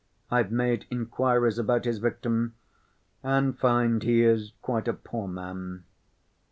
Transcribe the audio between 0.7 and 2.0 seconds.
inquiries about his